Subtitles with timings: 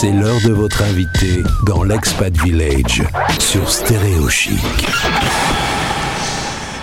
[0.00, 3.02] C'est l'heure de votre invité dans l'Expat Village
[3.38, 4.56] sur Stéréo Chic.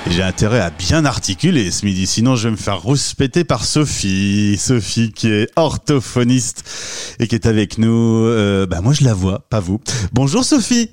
[0.06, 4.56] J'ai intérêt à bien articuler ce midi, sinon je vais me faire respecter par Sophie.
[4.60, 6.64] Sophie qui est orthophoniste
[7.18, 8.24] et qui est avec nous.
[8.26, 9.82] Euh, bah moi je la vois, pas vous.
[10.14, 10.92] Bonjour Sophie.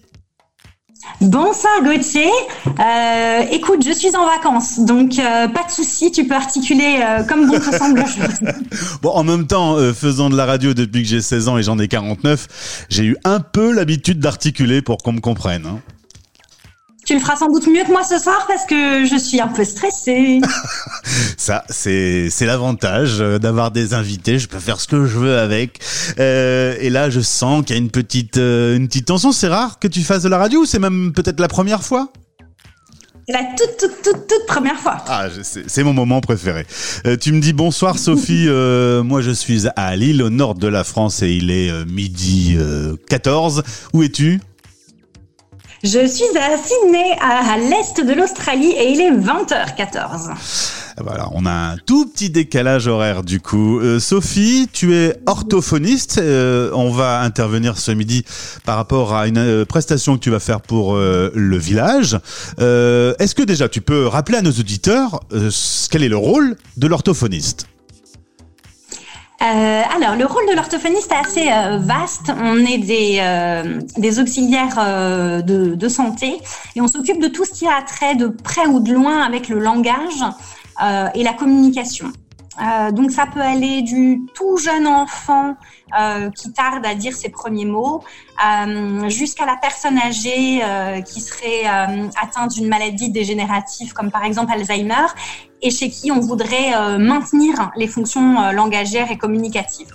[1.21, 2.31] Bonsoir Gauthier.
[2.67, 7.23] Euh, écoute, je suis en vacances, donc euh, pas de souci, tu peux articuler euh,
[7.23, 8.05] comme bon te semble.
[9.03, 11.63] bon, en même temps, euh, faisant de la radio depuis que j'ai 16 ans et
[11.63, 15.67] j'en ai 49, j'ai eu un peu l'habitude d'articuler pour qu'on me comprenne.
[15.67, 15.81] Hein.
[17.05, 19.49] Tu le feras sans doute mieux que moi ce soir parce que je suis un
[19.49, 20.41] peu stressée.
[21.37, 24.39] Ça, c'est l'avantage euh, d'avoir des invités.
[24.39, 25.81] Je peux faire ce que je veux avec.
[26.19, 29.33] Euh, et là, je sens qu'il y a une petite euh, une petite tension.
[29.33, 32.11] C'est rare que tu fasses de la radio ou c'est même peut-être la première fois?
[33.27, 35.03] C'est la toute toute toute toute première fois.
[35.07, 36.67] Ah, c'est mon moment préféré.
[37.07, 38.47] Euh, tu me dis bonsoir Sophie.
[38.49, 41.87] Euh, moi, je suis à Lille, au nord de la France, et il est euh,
[41.87, 42.57] midi
[43.09, 43.63] 14.
[43.95, 44.41] Où es-tu?
[45.85, 50.31] Je suis à Sydney, à, l'est de l'Australie, et il est 20h14.
[51.03, 53.81] Voilà, on a un tout petit décalage horaire du coup.
[53.81, 56.17] Euh, Sophie, tu es orthophoniste.
[56.17, 58.25] Euh, on va intervenir ce midi
[58.65, 62.15] par rapport à une euh, prestation que tu vas faire pour le village.
[62.59, 65.21] Est-ce que déjà tu peux rappeler à nos auditeurs
[65.91, 67.67] quel est le rôle de l'orthophoniste?
[69.43, 72.33] Euh, alors, le rôle de l'orthophoniste est assez euh, vaste.
[72.43, 76.41] On est des, euh, des auxiliaires de, santé
[76.75, 79.49] et on s'occupe de tout ce qui a trait de près ou de loin avec
[79.49, 80.25] le langage
[81.15, 82.11] et la communication.
[82.63, 85.57] Euh, donc ça peut aller du tout jeune enfant
[85.99, 88.05] euh, qui tarde à dire ses premiers mots
[88.45, 90.63] euh, jusqu'à la personne âgée
[91.07, 95.07] qui serait atteinte d'une maladie dégénérative comme par exemple Alzheimer
[95.63, 99.95] et chez qui on voudrait maintenir les fonctions langagères et communicatives.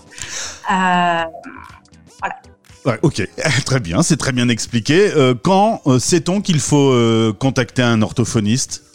[2.85, 3.27] Ouais, ok,
[3.65, 5.11] très bien, c'est très bien expliqué.
[5.43, 6.93] Quand sait-on qu'il faut
[7.39, 8.88] contacter un orthophoniste?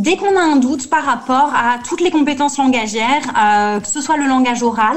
[0.00, 4.00] Dès qu'on a un doute par rapport à toutes les compétences langagères, euh, que ce
[4.00, 4.96] soit le langage oral,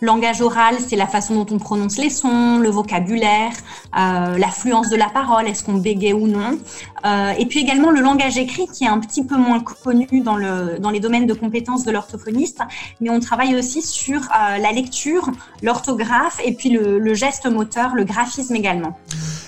[0.00, 3.50] langage oral, c'est la façon dont on prononce les sons, le vocabulaire,
[3.98, 6.56] euh, l'affluence de la parole, est-ce qu'on bégaye ou non,
[7.04, 10.36] euh, et puis également le langage écrit qui est un petit peu moins connu dans,
[10.36, 12.60] le, dans les domaines de compétences de l'orthophoniste,
[13.00, 15.32] mais on travaille aussi sur euh, la lecture,
[15.64, 18.96] l'orthographe et puis le, le geste moteur, le graphisme également.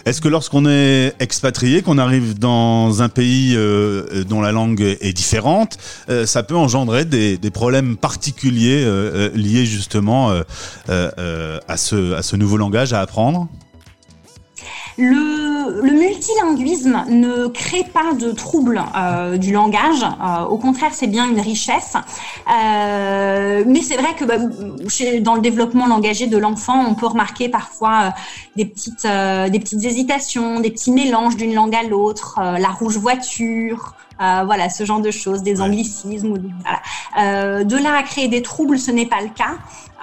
[0.06, 5.12] Est-ce que lorsqu'on est expatrié, qu'on arrive dans un pays euh, dont la langue est
[5.12, 5.78] différente,
[6.09, 10.31] euh, ça peut engendrer des, problèmes particuliers euh, liés justement
[10.89, 13.49] à, ce, nouveau langage à apprendre?
[15.87, 20.03] Le multilinguisme ne crée pas de troubles euh, du langage.
[20.03, 21.95] Euh, au contraire, c'est bien une richesse.
[22.53, 24.35] Euh, mais c'est vrai que bah,
[24.89, 28.11] chez, dans le développement langagier de l'enfant, on peut remarquer parfois euh,
[28.57, 32.69] des petites, euh, des petites hésitations, des petits mélanges d'une langue à l'autre, euh, la
[32.69, 33.95] rouge voiture.
[34.23, 36.33] Euh, voilà, ce genre de choses, des anglicismes.
[36.33, 36.81] ou des- voilà.
[37.21, 39.57] Euh, de là à créer des troubles, ce n'est pas le cas.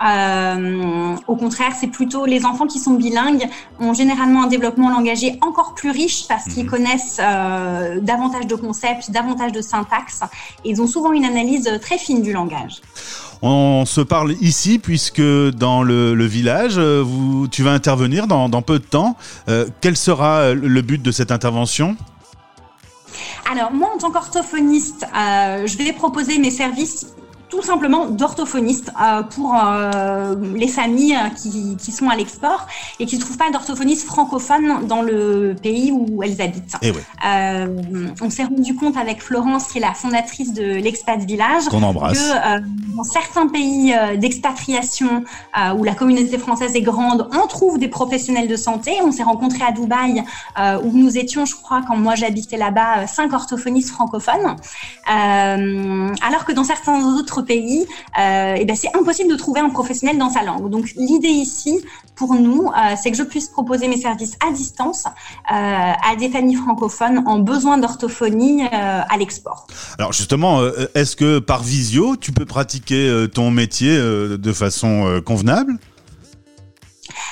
[0.03, 3.47] Euh, au contraire, c'est plutôt les enfants qui sont bilingues
[3.79, 9.11] ont généralement un développement langagier encore plus riche parce qu'ils connaissent euh, davantage de concepts,
[9.11, 10.21] davantage de syntaxe
[10.65, 12.81] et ils ont souvent une analyse très fine du langage.
[13.43, 18.49] On se parle ici puisque dans le, le village, euh, vous, tu vas intervenir dans,
[18.49, 19.15] dans peu de temps.
[19.49, 21.95] Euh, quel sera le but de cette intervention?
[23.51, 27.07] Alors moi, en tant qu'orthophoniste, euh, je vais proposer mes services
[27.53, 32.65] tout simplement d'orthophoniste euh, pour euh, les familles qui, qui sont à l'export
[32.99, 36.75] et qui ne trouvent pas d'orthophoniste francophone dans le pays où elles habitent.
[36.81, 36.91] Eh
[37.25, 41.83] Euh, on s'est rendu compte avec Florence, qui est la fondatrice de l'Expat Village, qu'on
[41.83, 42.17] embrasse.
[42.17, 42.59] que euh,
[42.95, 45.23] dans certains pays d'expatriation
[45.57, 48.93] euh, où la communauté française est grande, on trouve des professionnels de santé.
[49.03, 50.23] On s'est rencontrés à Dubaï
[50.83, 54.55] où nous étions, je crois, quand moi j'habitais là-bas, cinq orthophonistes francophones.
[55.05, 57.85] Alors que dans certains autres pays,
[58.19, 60.69] euh, eh ben, c'est impossible de trouver un professionnel dans sa langue.
[60.69, 61.83] Donc l'idée ici,
[62.15, 66.29] pour nous, euh, c'est que je puisse proposer mes services à distance euh, à des
[66.29, 69.67] familles francophones en besoin d'orthophonie à l'export.
[69.97, 70.61] Alors justement,
[70.95, 75.77] est-ce que par visio, tu peux pratiquer ton métier de façon convenable?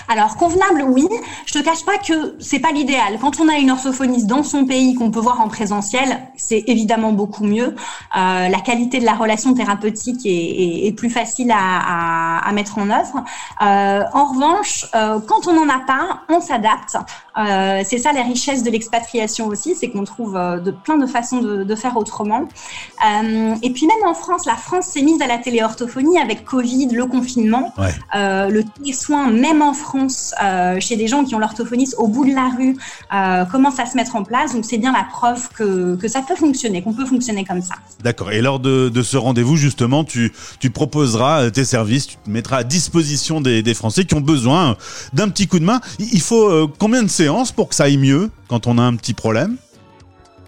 [0.07, 1.07] Alors convenable, oui.
[1.45, 3.17] Je te cache pas que c'est pas l'idéal.
[3.19, 7.11] Quand on a une orthophoniste dans son pays qu'on peut voir en présentiel, c'est évidemment
[7.13, 7.75] beaucoup mieux.
[8.17, 12.51] Euh, la qualité de la relation thérapeutique est, est- est plus facile à, à- à
[12.51, 13.23] mettre en œuvre.
[13.61, 16.97] Euh, en revanche, euh, quand on n'en a pas, on s'adapte.
[17.37, 21.05] Euh, c'est ça la richesse de l'expatriation aussi, c'est qu'on trouve euh, de plein de
[21.05, 22.41] façons de, de faire autrement.
[23.07, 26.87] Euh, et puis même en France, la France s'est mise à la téléorthophonie avec Covid,
[26.91, 27.93] le confinement, Ouais.
[28.15, 30.33] euh, le télésoin, même en France,
[30.79, 32.75] chez des gens qui ont l'orthophoniste au bout de la rue,
[33.51, 34.53] commence à se mettre en place.
[34.53, 37.75] Donc c'est bien la preuve que, que ça peut fonctionner, qu'on peut fonctionner comme ça.
[38.03, 38.31] D'accord.
[38.31, 42.57] Et lors de, de ce rendez-vous, justement, tu, tu proposeras tes services, tu te mettras
[42.57, 44.75] à disposition des, des Français qui ont besoin
[45.13, 45.79] d'un petit coup de main.
[45.99, 47.07] Il faut combien de
[47.55, 49.57] pour que ça aille mieux quand on a un petit problème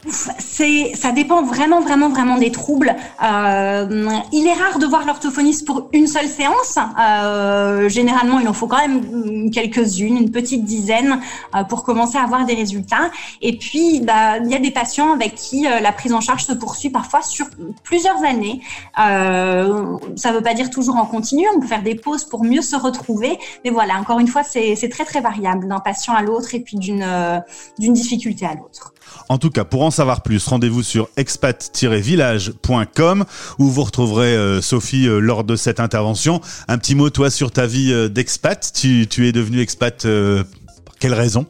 [0.09, 2.95] C'est, ça dépend vraiment, vraiment, vraiment des troubles.
[3.23, 6.77] Euh, il est rare de voir l'orthophoniste pour une seule séance.
[6.99, 11.19] Euh, généralement, il en faut quand même quelques-unes, une petite dizaine,
[11.55, 13.11] euh, pour commencer à avoir des résultats.
[13.41, 16.43] Et puis, bah, il y a des patients avec qui euh, la prise en charge
[16.45, 17.47] se poursuit parfois sur
[17.83, 18.61] plusieurs années.
[18.99, 21.45] Euh, ça ne veut pas dire toujours en continu.
[21.55, 23.39] On peut faire des pauses pour mieux se retrouver.
[23.63, 26.59] Mais voilà, encore une fois, c'est, c'est très, très variable d'un patient à l'autre et
[26.59, 27.39] puis d'une, euh,
[27.79, 28.92] d'une difficulté à l'autre.
[29.29, 33.25] En tout cas, pour en savoir plus, rendez-vous sur expat-village.com
[33.59, 36.41] où vous retrouverez euh, Sophie euh, lors de cette intervention.
[36.67, 38.71] Un petit mot, toi, sur ta vie euh, d'expat.
[38.73, 41.45] Tu, tu es devenu expat par quelle raison?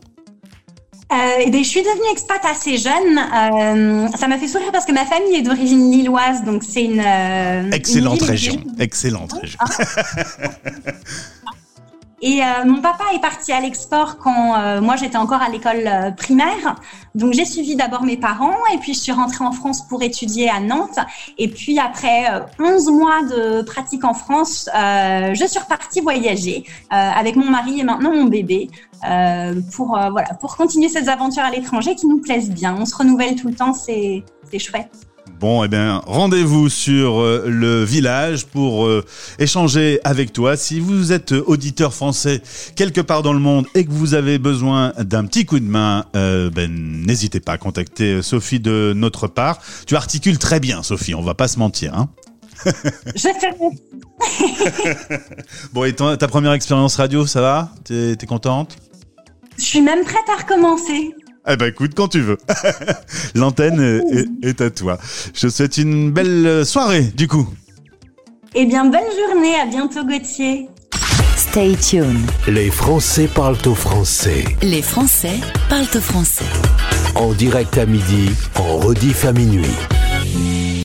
[1.46, 3.18] Eh bien, je suis devenue expat assez jeune.
[3.18, 7.02] Euh, ça m'a fait sourire parce que ma famille est d'origine lilloise, donc c'est une
[7.06, 8.64] euh, Excellente une région.
[8.80, 9.60] Excellente région.
[12.25, 15.86] Et euh, mon papa est parti à l'export quand euh, moi j'étais encore à l'école
[15.86, 16.75] euh, primaire.
[17.16, 20.50] Donc j'ai suivi d'abord mes parents et puis je suis rentrée en France pour étudier
[20.50, 21.00] à Nantes.
[21.38, 26.64] Et puis après euh, 11 mois de pratique en France, euh, je suis repartie voyager
[26.94, 28.70] euh, avec mon mari et maintenant mon bébé
[29.06, 32.74] euh, pour euh, voilà pour continuer ces aventures à l'étranger qui nous plaisent bien.
[32.80, 34.24] On se renouvelle tout le temps, c'est
[34.58, 35.12] chouette.
[35.40, 39.04] Bon, eh bien, rendez-vous sur euh, le village pour euh,
[39.40, 40.56] échanger avec toi.
[40.56, 42.42] Si vous êtes auditeur français
[42.78, 46.06] quelque part dans le monde et que vous avez besoin d'un petit coup de main,
[46.16, 49.60] euh, ben, n'hésitez pas à contacter Sophie de notre part.
[49.86, 51.94] Tu articules très bien, Sophie, on va pas se mentir.
[51.94, 52.10] Hein
[53.16, 53.54] Je fais
[55.74, 57.72] bon, et ton- ta première expérience radio, ça va?
[57.84, 58.78] T'es t'es contente?
[59.58, 61.14] Je suis même prête à recommencer.
[61.48, 62.38] Eh ben écoute, quand tu veux.
[63.36, 64.04] L'antenne
[64.42, 64.98] est, à toi.
[65.34, 67.48] Je te souhaite une belle soirée, du coup.
[68.56, 70.69] Eh bien, bonne journée, à bientôt Gauthier.
[71.36, 72.31] Stay tuned.
[72.48, 74.45] Les Français parlent au français.
[74.62, 76.45] Les Français parlent au français.
[77.16, 79.66] En direct à midi, en rediff à minuit.